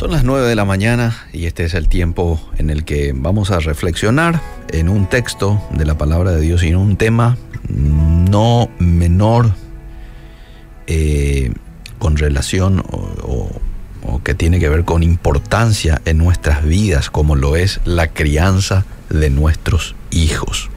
[0.00, 3.50] Son las 9 de la mañana y este es el tiempo en el que vamos
[3.50, 4.40] a reflexionar
[4.72, 7.36] en un texto de la palabra de Dios y en un tema
[7.68, 9.52] no menor
[10.86, 11.52] eh,
[11.98, 13.50] con relación o,
[14.02, 18.86] o que tiene que ver con importancia en nuestras vidas como lo es la crianza
[19.10, 20.70] de nuestros hijos.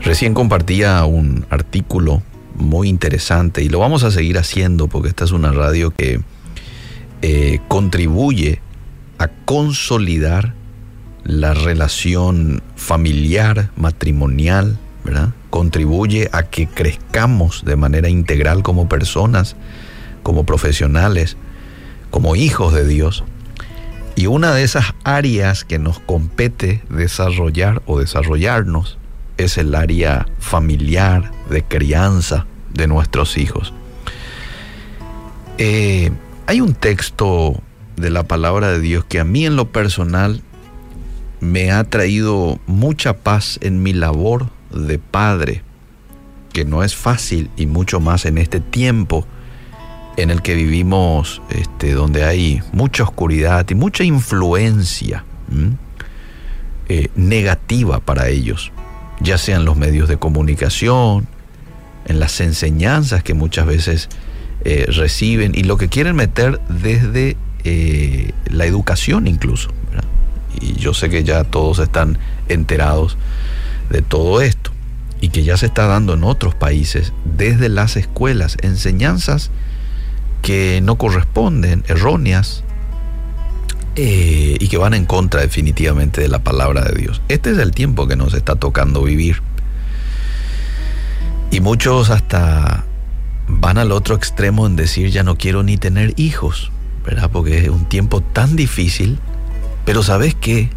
[0.00, 2.22] Recién compartía un artículo
[2.54, 6.20] muy interesante y lo vamos a seguir haciendo porque esta es una radio que
[7.22, 8.60] eh, contribuye
[9.18, 10.54] a consolidar
[11.24, 15.30] la relación familiar, matrimonial, ¿verdad?
[15.50, 19.56] Contribuye a que crezcamos de manera integral como personas,
[20.22, 21.36] como profesionales,
[22.10, 23.24] como hijos de Dios.
[24.16, 28.98] Y una de esas áreas que nos compete desarrollar o desarrollarnos
[29.38, 33.72] es el área familiar, de crianza de nuestros hijos.
[35.58, 36.10] Eh,
[36.52, 37.62] hay un texto
[37.96, 40.42] de la palabra de Dios que a mí en lo personal
[41.40, 45.62] me ha traído mucha paz en mi labor de padre,
[46.52, 49.26] que no es fácil y mucho más en este tiempo
[50.18, 55.24] en el que vivimos, este, donde hay mucha oscuridad y mucha influencia
[56.90, 58.72] eh, negativa para ellos,
[59.20, 61.26] ya sean los medios de comunicación,
[62.04, 64.10] en las enseñanzas que muchas veces
[64.64, 69.70] eh, reciben y lo que quieren meter desde eh, la educación incluso.
[70.60, 72.18] Y yo sé que ya todos están
[72.48, 73.16] enterados
[73.90, 74.70] de todo esto
[75.20, 79.50] y que ya se está dando en otros países desde las escuelas enseñanzas
[80.42, 82.64] que no corresponden, erróneas,
[83.94, 87.20] eh, y que van en contra definitivamente de la palabra de Dios.
[87.28, 89.42] Este es el tiempo que nos está tocando vivir.
[91.50, 92.86] Y muchos hasta
[93.48, 96.70] van al otro extremo en decir ya no quiero ni tener hijos,
[97.04, 97.30] ¿verdad?
[97.30, 99.18] Porque es un tiempo tan difícil,
[99.84, 100.70] pero sabes qué,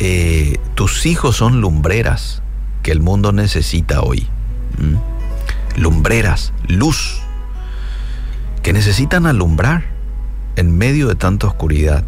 [0.00, 2.42] eh, tus hijos son lumbreras
[2.82, 4.26] que el mundo necesita hoy.
[5.76, 7.20] Lumbreras, luz,
[8.62, 9.84] que necesitan alumbrar
[10.56, 12.04] en medio de tanta oscuridad,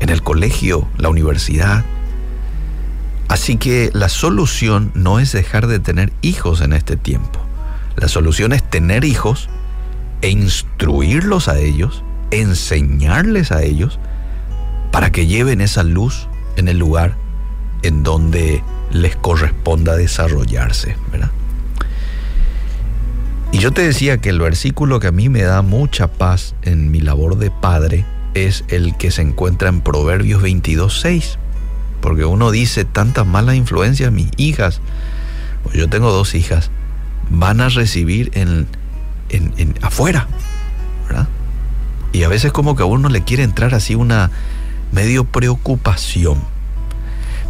[0.00, 1.84] en el colegio, la universidad.
[3.28, 7.40] Así que la solución no es dejar de tener hijos en este tiempo.
[7.96, 9.48] La solución es tener hijos
[10.22, 13.98] e instruirlos a ellos, enseñarles a ellos
[14.92, 17.16] para que lleven esa luz en el lugar
[17.82, 21.30] en donde les corresponda desarrollarse, ¿verdad?
[23.52, 26.90] Y yo te decía que el versículo que a mí me da mucha paz en
[26.90, 31.36] mi labor de padre es el que se encuentra en Proverbios 22.6,
[32.00, 34.80] porque uno dice tantas malas influencias, mis hijas,
[35.64, 36.70] pues yo tengo dos hijas,
[37.30, 38.66] van a recibir en,
[39.30, 40.28] en, afuera,
[41.08, 41.28] ¿verdad?
[42.12, 44.30] Y a veces como que a uno le quiere entrar así una
[44.92, 46.38] medio preocupación.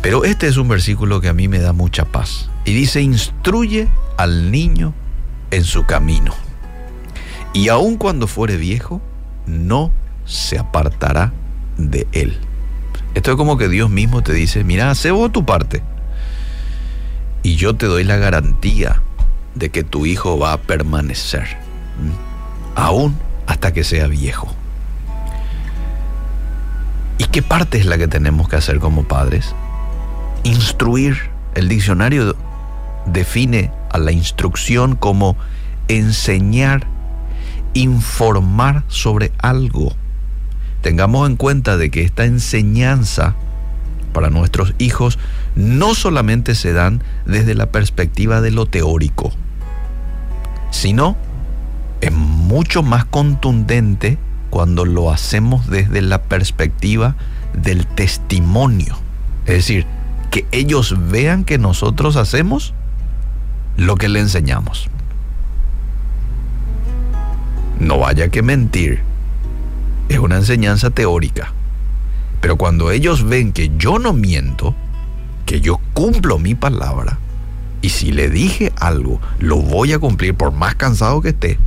[0.03, 2.51] Pero este es un versículo que a mí me da mucha paz.
[2.65, 4.95] Y dice, instruye al niño
[5.51, 6.35] en su camino.
[7.53, 9.01] Y aun cuando fuere viejo,
[9.47, 9.91] no
[10.27, 11.33] se apartará
[11.77, 12.39] de él.
[13.15, 15.83] Esto es como que Dios mismo te dice, mira, hace vos tu parte.
[17.43, 19.03] Y yo te doy la garantía
[19.55, 21.57] de que tu hijo va a permanecer,
[22.75, 23.17] aún
[23.47, 24.55] hasta que sea viejo.
[27.19, 29.55] ¿Y qué parte es la que tenemos que hacer como padres?
[30.43, 31.31] Instruir.
[31.55, 32.37] El diccionario
[33.07, 35.37] define a la instrucción como
[35.89, 36.87] enseñar,
[37.75, 39.93] informar sobre algo.
[40.81, 43.35] Tengamos en cuenta de que esta enseñanza
[44.11, 45.19] para nuestros hijos
[45.55, 49.33] no solamente se dan desde la perspectiva de lo teórico,
[50.71, 51.17] sino
[52.01, 54.19] es mucho más contundente
[54.51, 57.17] cuando lo hacemos desde la perspectiva
[57.55, 58.99] del testimonio.
[59.47, 59.87] Es decir,
[60.31, 62.75] que ellos vean que nosotros hacemos
[63.77, 64.89] lo que le enseñamos.
[67.79, 69.03] No vaya que mentir.
[70.09, 71.53] Es una enseñanza teórica.
[72.41, 74.75] Pero cuando ellos ven que yo no miento,
[75.47, 77.19] que yo cumplo mi palabra,
[77.83, 81.59] y si le dije algo, lo voy a cumplir por más cansado que esté,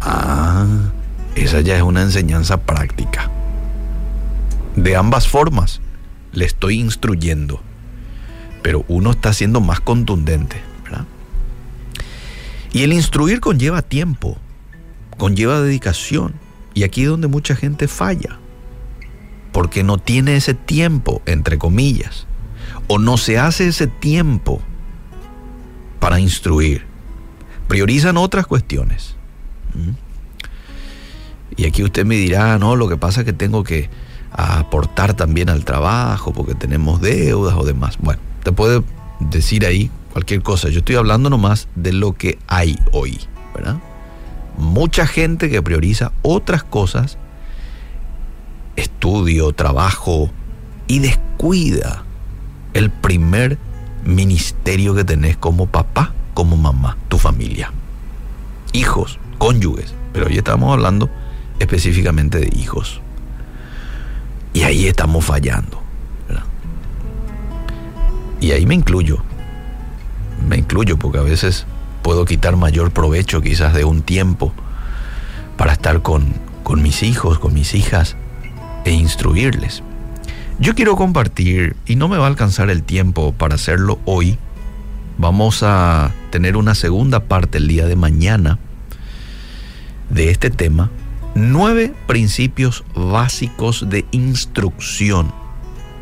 [0.00, 0.66] ah,
[1.34, 3.30] esa ya es una enseñanza práctica.
[4.74, 5.80] De ambas formas,
[6.32, 7.60] le estoy instruyendo,
[8.62, 10.60] pero uno está siendo más contundente.
[12.72, 14.36] Y el instruir conlleva tiempo,
[15.16, 16.34] conlleva dedicación,
[16.74, 18.38] y aquí es donde mucha gente falla
[19.56, 22.26] porque no tiene ese tiempo, entre comillas,
[22.88, 24.60] o no se hace ese tiempo
[25.98, 26.84] para instruir.
[27.66, 29.16] Priorizan otras cuestiones.
[31.56, 33.88] Y aquí usted me dirá, no, lo que pasa es que tengo que
[34.30, 37.96] aportar también al trabajo porque tenemos deudas o demás.
[37.98, 38.82] Bueno, te puede
[39.20, 40.68] decir ahí cualquier cosa.
[40.68, 43.18] Yo estoy hablando nomás de lo que hay hoy,
[43.54, 43.78] ¿verdad?
[44.58, 47.16] Mucha gente que prioriza otras cosas,
[48.76, 50.30] estudio, trabajo,
[50.86, 52.04] y descuida
[52.74, 53.58] el primer
[54.04, 57.72] ministerio que tenés como papá, como mamá, tu familia.
[58.72, 61.10] Hijos, cónyuges, pero hoy estamos hablando
[61.58, 63.00] específicamente de hijos.
[64.52, 65.82] Y ahí estamos fallando.
[68.40, 69.18] Y ahí me incluyo.
[70.48, 71.66] Me incluyo porque a veces
[72.02, 74.52] puedo quitar mayor provecho quizás de un tiempo
[75.56, 78.16] para estar con, con mis hijos, con mis hijas
[78.86, 79.82] e instruirles.
[80.58, 84.38] Yo quiero compartir, y no me va a alcanzar el tiempo para hacerlo hoy,
[85.18, 88.58] vamos a tener una segunda parte el día de mañana
[90.08, 90.90] de este tema,
[91.34, 95.32] nueve principios básicos de instrucción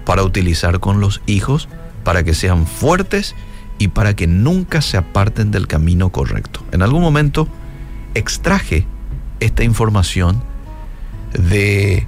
[0.04, 1.68] para utilizar con los hijos
[2.04, 3.34] para que sean fuertes
[3.78, 6.60] y para que nunca se aparten del camino correcto.
[6.70, 7.48] En algún momento
[8.14, 8.86] extraje
[9.40, 10.42] esta información
[11.32, 12.06] de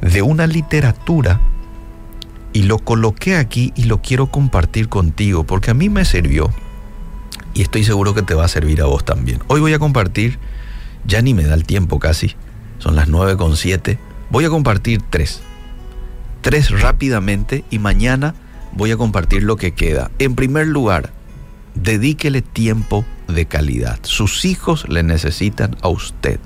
[0.00, 1.40] de una literatura
[2.52, 6.50] y lo coloqué aquí y lo quiero compartir contigo porque a mí me sirvió
[7.54, 9.40] y estoy seguro que te va a servir a vos también.
[9.48, 10.38] Hoy voy a compartir,
[11.04, 12.36] ya ni me da el tiempo casi,
[12.78, 13.98] son las 9.7,
[14.30, 15.40] voy a compartir tres.
[16.40, 18.34] Tres rápidamente y mañana
[18.72, 20.10] voy a compartir lo que queda.
[20.18, 21.10] En primer lugar,
[21.74, 23.98] dedíquele tiempo de calidad.
[24.02, 26.38] Sus hijos le necesitan a usted,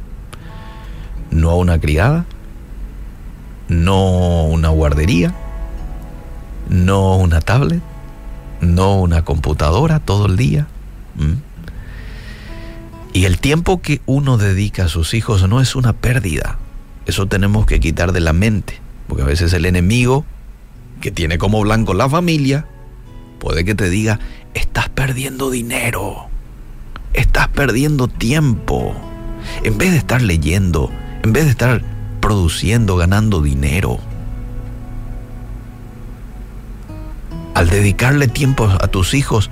[1.30, 2.24] no a una criada,
[3.72, 5.34] no una guardería,
[6.68, 7.82] no una tablet,
[8.60, 10.66] no una computadora todo el día.
[13.12, 16.58] Y el tiempo que uno dedica a sus hijos no es una pérdida.
[17.04, 18.80] Eso tenemos que quitar de la mente.
[19.08, 20.24] Porque a veces el enemigo,
[21.00, 22.66] que tiene como blanco la familia,
[23.38, 24.20] puede que te diga,
[24.54, 26.28] estás perdiendo dinero,
[27.12, 28.94] estás perdiendo tiempo.
[29.64, 30.90] En vez de estar leyendo,
[31.22, 31.82] en vez de estar
[32.22, 33.98] produciendo, ganando dinero.
[37.52, 39.50] Al dedicarle tiempo a tus hijos,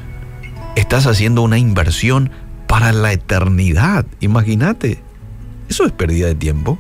[0.76, 2.30] estás haciendo una inversión
[2.66, 4.06] para la eternidad.
[4.20, 5.02] Imagínate,
[5.68, 6.78] eso es pérdida de tiempo.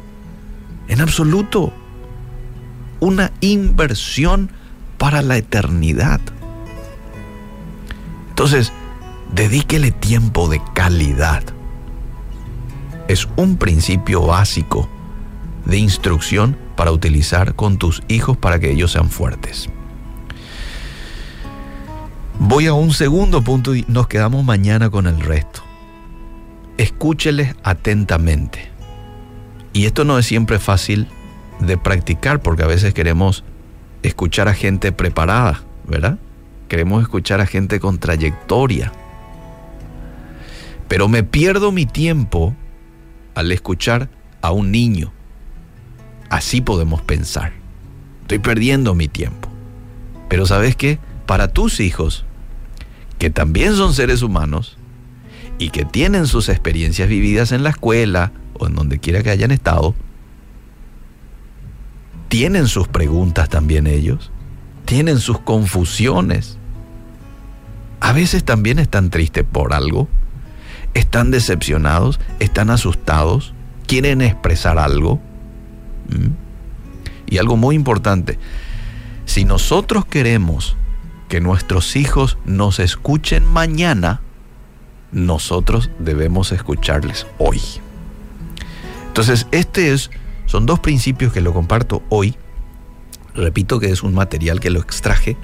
[0.88, 1.74] En absoluto.
[3.00, 4.50] Una inversión
[4.96, 6.20] para la eternidad.
[8.30, 8.72] Entonces,
[9.34, 11.42] dedíquele tiempo de calidad.
[13.08, 14.88] Es un principio básico
[15.64, 19.68] de instrucción para utilizar con tus hijos para que ellos sean fuertes.
[22.38, 25.62] Voy a un segundo punto y nos quedamos mañana con el resto.
[26.78, 28.70] Escúcheles atentamente.
[29.72, 31.06] Y esto no es siempre fácil
[31.60, 33.44] de practicar porque a veces queremos
[34.02, 36.18] escuchar a gente preparada, ¿verdad?
[36.68, 38.90] Queremos escuchar a gente con trayectoria.
[40.88, 42.56] Pero me pierdo mi tiempo
[43.34, 44.08] al escuchar
[44.40, 45.12] a un niño
[46.30, 47.52] Así podemos pensar.
[48.22, 49.50] Estoy perdiendo mi tiempo.
[50.28, 51.00] Pero sabes qué?
[51.26, 52.24] Para tus hijos,
[53.18, 54.78] que también son seres humanos
[55.58, 59.50] y que tienen sus experiencias vividas en la escuela o en donde quiera que hayan
[59.50, 59.96] estado,
[62.28, 64.30] tienen sus preguntas también ellos,
[64.84, 66.58] tienen sus confusiones.
[67.98, 70.08] A veces también están tristes por algo,
[70.94, 73.52] están decepcionados, están asustados,
[73.88, 75.20] quieren expresar algo
[77.26, 78.38] y algo muy importante,
[79.24, 80.76] si nosotros queremos
[81.28, 84.20] que nuestros hijos nos escuchen mañana,
[85.12, 87.60] nosotros debemos escucharles hoy.
[89.06, 90.10] Entonces, este es,
[90.46, 92.34] son dos principios que lo comparto hoy.
[93.34, 95.36] Repito que es un material que lo extraje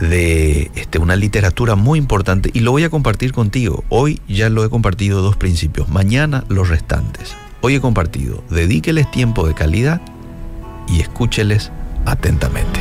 [0.00, 3.82] de este, una literatura muy importante y lo voy a compartir contigo.
[3.88, 7.34] Hoy ya lo he compartido dos principios, mañana los restantes.
[7.66, 10.00] Hoy he compartido, dedíqueles tiempo de calidad
[10.86, 11.72] y escúcheles
[12.04, 12.78] atentamente.